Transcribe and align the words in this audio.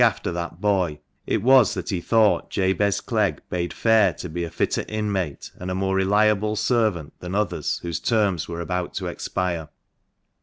after 0.03 0.31
that 0.31 0.59
boy," 0.59 0.99
it 1.27 1.43
was 1.43 1.75
that 1.75 1.89
he 1.89 2.01
thought 2.01 2.49
Jabez 2.49 3.01
Clegg 3.01 3.39
bade 3.51 3.71
fair 3.71 4.13
to 4.13 4.29
be 4.29 4.43
a 4.43 4.49
fitter 4.49 4.83
inmate 4.89 5.51
and 5.59 5.69
a 5.69 5.75
more 5.75 5.93
reliable 5.93 6.55
servant 6.55 7.13
than 7.19 7.35
others 7.35 7.77
whose 7.83 7.99
terms 7.99 8.47
were 8.49 8.61
about 8.61 8.95
to 8.95 9.05
expire. 9.05 9.69